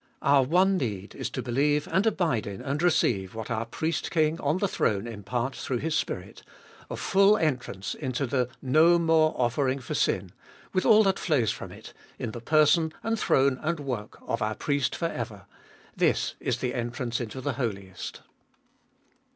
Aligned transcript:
Our 0.23 0.41
one 0.41 0.77
need 0.77 1.13
is 1.13 1.29
to 1.29 1.43
believe 1.43 1.87
and 1.87 2.07
abide 2.07 2.47
in 2.47 2.59
and 2.59 2.81
receive 2.81 3.35
what 3.35 3.51
our 3.51 3.67
Priest 3.67 4.09
King 4.09 4.39
on 4.41 4.57
the 4.57 4.67
throne 4.67 5.05
imparts 5.05 5.63
through 5.63 5.77
His 5.77 5.93
Spirit: 5.93 6.41
a 6.89 6.97
full 6.97 7.37
entrance 7.37 7.93
into 7.93 8.25
the 8.25 8.49
no 8.63 8.97
more 8.97 9.35
offering 9.37 9.77
for 9.77 9.93
sin, 9.93 10.31
with 10.73 10.87
all 10.87 11.03
that 11.03 11.19
flows 11.19 11.51
from 11.51 11.71
it, 11.71 11.93
in 12.17 12.31
the 12.31 12.41
person 12.41 12.91
and 13.03 13.19
throne 13.19 13.59
and 13.61 13.79
work 13.79 14.17
of 14.25 14.41
our 14.41 14.55
Priest 14.55 14.95
for 14.95 15.05
ever: 15.05 15.45
this 15.95 16.33
is 16.39 16.57
the 16.57 16.73
entrance 16.73 17.21
into 17.21 17.39
the 17.39 17.53
Holiest. 17.53 18.21